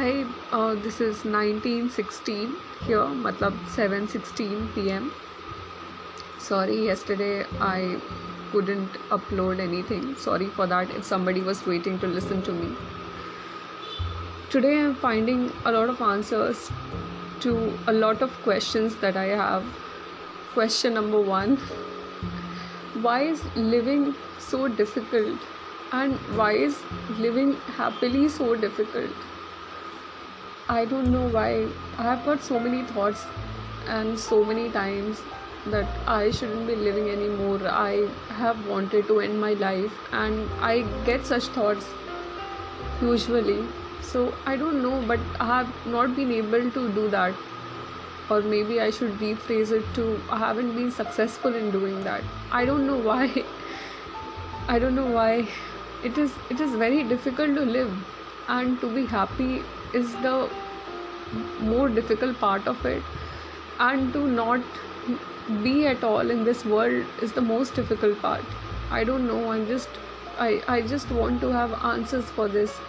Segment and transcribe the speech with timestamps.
[0.00, 2.52] Hi, uh, this is 1916
[2.86, 5.08] here, matlab 7:16 p.m.
[6.44, 7.32] Sorry, yesterday
[7.66, 7.80] I
[8.52, 10.06] couldn't upload anything.
[10.26, 12.68] Sorry for that if somebody was waiting to listen to me.
[14.54, 16.62] Today I'm finding a lot of answers
[17.46, 17.56] to
[17.94, 19.66] a lot of questions that I have.
[20.54, 21.58] Question number 1
[23.08, 23.44] Why is
[23.74, 24.06] living
[24.46, 25.50] so difficult?
[26.00, 26.80] And why is
[27.26, 29.28] living happily so difficult?
[30.72, 31.66] I don't know why.
[31.98, 33.24] I have got so many thoughts
[33.88, 35.20] and so many times
[35.66, 37.58] that I shouldn't be living anymore.
[37.68, 41.88] I have wanted to end my life and I get such thoughts
[43.02, 43.64] usually.
[44.00, 47.34] So I don't know, but I have not been able to do that.
[48.30, 52.22] Or maybe I should rephrase it to I haven't been successful in doing that.
[52.52, 53.44] I don't know why.
[54.68, 55.48] I don't know why.
[56.04, 57.92] It is it is very difficult to live
[58.46, 59.62] and to be happy
[59.93, 60.49] is the
[61.61, 63.03] more difficult part of it
[63.79, 64.61] and to not
[65.63, 68.57] be at all in this world is the most difficult part
[68.91, 70.01] i don't know i'm just
[70.39, 72.81] i i just want to have answers for this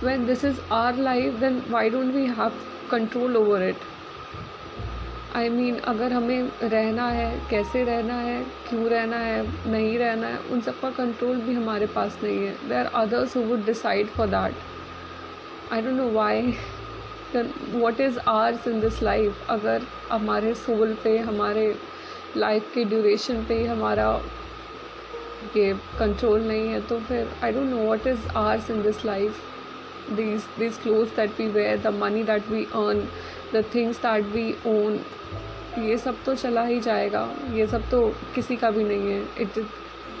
[0.00, 3.88] when this is our life then why don't we have control over it
[5.36, 9.98] I I mean mean, अगर हमें रहना है कैसे रहना है क्यों रहना है नहीं
[9.98, 13.42] रहना है उन सब का कंट्रोल भी हमारे पास नहीं है there are others who
[13.50, 14.54] would decide for that
[15.73, 16.55] I don't know why
[17.73, 21.75] what is ours in this life अगर हमारे सोल पे, हमारे
[22.37, 24.11] लाइफ के ड्यूरेशन पे हमारा
[25.55, 29.41] ये कंट्रोल नहीं है तो फिर I don't know what is ours in this life
[30.11, 33.01] these this clothes that we wear the money that we earn
[33.53, 34.97] the things that we own
[35.79, 39.65] ये सब तो चला ही जाएगा। ये सब तो किसी का भी नहीं है। इट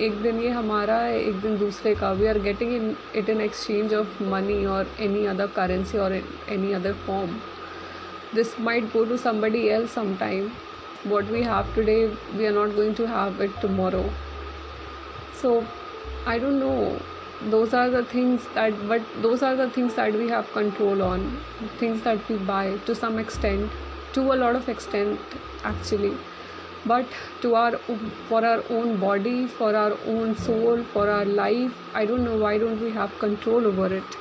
[0.00, 3.40] एक दिन ये हमारा है, एक दिन दूसरे का। We are getting in it in
[3.40, 7.34] exchange of money और एनी अदर करेंसी और any other form
[8.34, 10.50] this might go to somebody else sometime
[11.06, 11.96] what we have today
[12.34, 14.04] we are not going to have it tomorrow
[15.42, 15.62] so
[16.28, 20.28] I don't know those are the things that but those are the things that we
[20.28, 21.30] have control on
[21.82, 23.70] things that we buy to some extent
[24.14, 25.20] to a lot of extent
[25.64, 26.16] actually.
[26.86, 27.06] But
[27.42, 27.72] to our
[28.28, 32.52] for our own body for our own soul for our life i don't know why
[32.62, 34.16] don't we have control over it.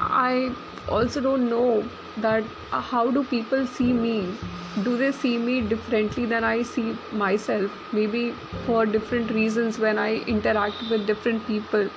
[0.00, 0.52] I
[0.88, 1.84] also don't know
[2.16, 2.42] that
[2.72, 4.36] uh, how do people see me?
[4.82, 7.70] Do they see me differently than i see myself?
[7.92, 8.34] Maybe
[8.66, 11.88] for different reasons when i interact with different people.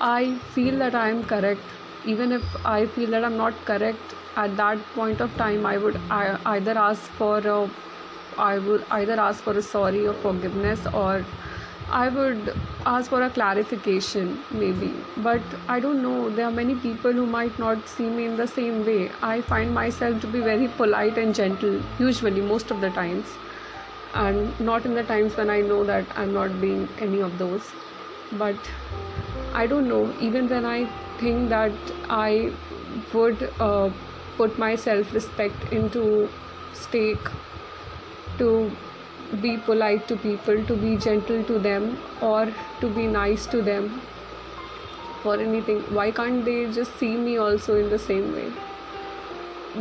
[0.00, 1.60] I feel that i am correct
[2.06, 5.98] even if i feel that i'm not correct at that point of time i would
[6.10, 7.70] I, either ask for a
[8.36, 11.24] I would either ask for a sorry or forgiveness or
[11.90, 12.54] I would
[12.86, 14.92] ask for a clarification, maybe.
[15.18, 18.46] But I don't know, there are many people who might not see me in the
[18.46, 19.10] same way.
[19.22, 23.26] I find myself to be very polite and gentle, usually, most of the times,
[24.14, 27.62] and not in the times when I know that I'm not being any of those.
[28.32, 28.56] But
[29.52, 30.88] I don't know, even when I
[31.18, 31.72] think that
[32.08, 32.52] I
[33.12, 33.90] would uh,
[34.36, 36.28] put my self respect into
[36.72, 37.28] stake
[38.38, 38.70] to
[39.40, 44.00] be polite to people, to be gentle to them, or to be nice to them
[45.22, 45.80] for anything.
[45.94, 48.50] Why can't they just see me also in the same way?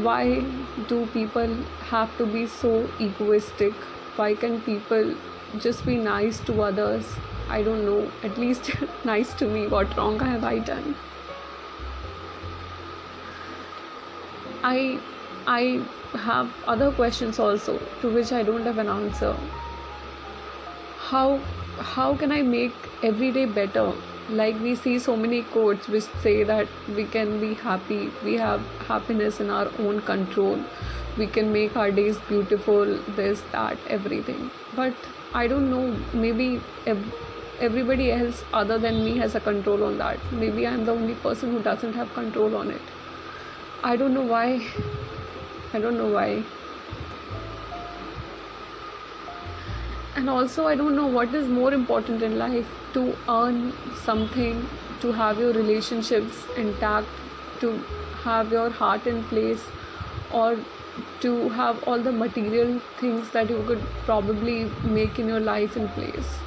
[0.07, 0.43] Why
[0.87, 1.55] do people
[1.89, 3.73] have to be so egoistic?
[4.15, 5.13] Why can people
[5.59, 7.05] just be nice to others?
[7.49, 8.11] I don't know.
[8.23, 8.71] At least
[9.05, 9.67] nice to me.
[9.67, 10.95] What wrong have I done?
[14.63, 14.99] I
[15.45, 15.81] I
[16.13, 19.35] have other questions also to which I don't have an answer.
[20.97, 21.39] How
[21.79, 23.91] how can I make every day better?
[24.29, 28.61] Like we see so many quotes which say that we can be happy, we have
[28.87, 30.63] happiness in our own control,
[31.17, 34.49] we can make our days beautiful, this, that, everything.
[34.77, 34.93] But
[35.33, 36.61] I don't know, maybe
[37.59, 40.19] everybody else other than me has a control on that.
[40.31, 42.81] Maybe I'm the only person who doesn't have control on it.
[43.83, 44.65] I don't know why
[45.73, 46.43] I don't know why.
[50.15, 54.67] And also, I don't know what is more important in life to earn something,
[55.01, 57.07] to have your relationships intact,
[57.61, 57.71] to
[58.23, 59.65] have your heart in place,
[60.31, 60.59] or
[61.21, 65.89] to have all the material things that you could probably make in your life in
[65.89, 66.37] place.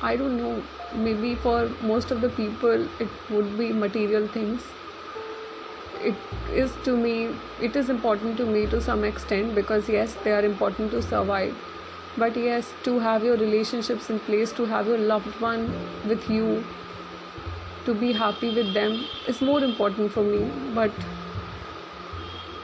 [0.00, 0.62] I don't know,
[0.94, 4.62] maybe for most of the people, it would be material things
[6.01, 6.15] it
[6.63, 7.15] is to me
[7.61, 11.55] it is important to me to some extent because yes they are important to survive
[12.17, 15.67] but yes to have your relationships in place to have your loved one
[16.07, 16.63] with you
[17.85, 20.41] to be happy with them is more important for me
[20.73, 20.91] but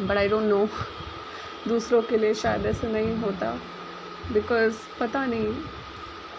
[0.08, 0.68] but I don't know
[1.68, 3.52] दूसरों के लिए शायद ऐसा नहीं होता
[4.34, 5.54] because पता नहीं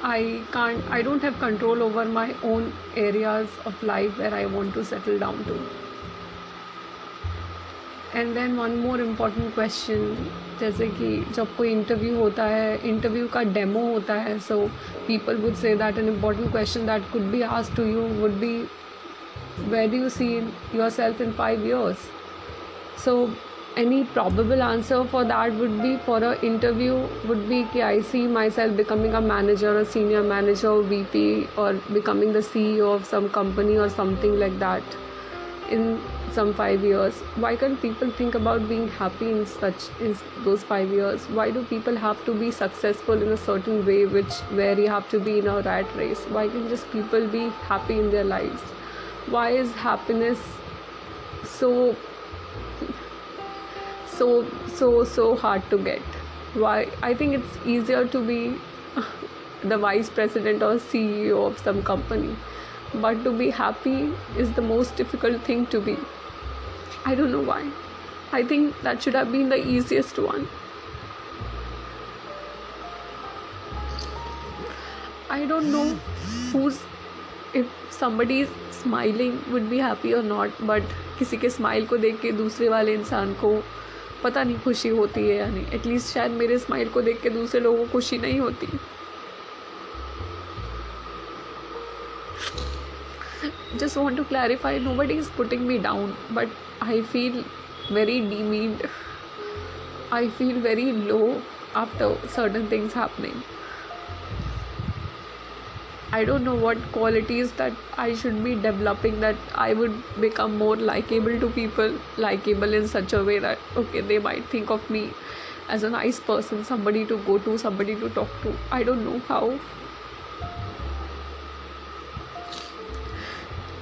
[0.05, 4.75] I can't I don't have control over my own areas of life where I want
[4.75, 5.59] to settle down to
[8.18, 10.16] end then one more important question
[10.60, 14.60] जैसे कि जब कोई इंटरव्यू होता है इंटरव्यू का डेमो होता है so
[15.08, 18.56] people would say that an important question that could be आज to you would be
[19.70, 20.34] where do you see
[20.76, 22.10] your self in five years
[23.06, 23.16] so
[23.78, 28.28] any probable answer for that would be for a interview would be कि I see
[28.28, 31.28] my self becoming a manager और senior manager V P
[31.60, 35.06] और becoming the C E of some company और something like that
[35.70, 37.20] in some five years.
[37.44, 41.30] Why can't people think about being happy in such in those five years?
[41.30, 45.10] Why do people have to be successful in a certain way which where you have
[45.10, 46.26] to be in a rat race?
[46.38, 48.62] Why can't just people be happy in their lives?
[49.38, 50.40] Why is happiness
[51.44, 51.96] so
[54.08, 56.02] so so so hard to get?
[56.66, 56.76] Why
[57.08, 58.56] i think it's easier to be
[59.72, 62.36] the vice president or ceo of some company
[62.96, 63.96] but to be happy
[64.42, 65.98] is the most difficult thing to be
[67.08, 67.72] I don't know why
[68.34, 70.48] I think that should have been the easiest one
[75.32, 75.84] I don't know
[76.54, 76.80] whose
[77.56, 77.68] if
[78.00, 78.50] somebody is
[78.82, 80.84] smiling would be happy और not but
[81.20, 83.52] किसी के smile को देख के दूसरे वाले इंसान को
[84.24, 85.66] पता नहीं खुशी होती है या नहीं.
[85.74, 88.68] एटलीस्ट शायद मेरे स्माइल को देख के दूसरे लोगों को खुशी नहीं होती.
[93.84, 96.50] Just want to clarify nobody is putting me down but
[96.82, 97.44] i feel
[98.00, 98.88] very demeaned
[100.22, 101.42] i feel very low
[101.84, 102.10] after
[102.40, 103.44] certain things happening
[106.10, 110.78] I don't know what qualities that I should be developing that I would become more
[110.78, 115.12] likable to people, likable in such a way that okay, they might think of me
[115.68, 118.56] as a nice person, somebody to go to, somebody to talk to.
[118.72, 119.60] I don't know how.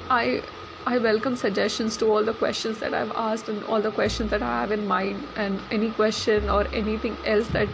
[0.10, 0.44] I
[0.88, 4.44] I welcome suggestions to all the questions that I've asked and all the questions that
[4.44, 5.28] I have in mind.
[5.36, 7.68] And any question or anything else that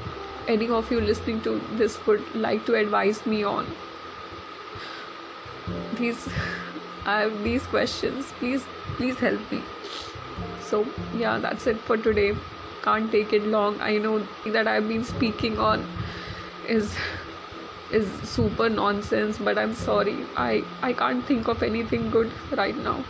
[0.47, 3.67] any of you listening to this would like to advise me on.
[5.95, 6.29] These
[7.05, 8.31] i have these questions.
[8.39, 8.63] Please
[8.95, 9.61] please help me.
[10.61, 10.85] So
[11.17, 12.33] yeah that's it for today.
[12.83, 13.81] Can't take it long.
[13.81, 15.85] I know that i've been speaking on
[16.67, 16.95] is
[17.91, 20.17] is super nonsense but i'm sorry.
[20.35, 23.03] I i can't think of anything good right now.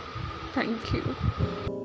[0.54, 1.81] Thank you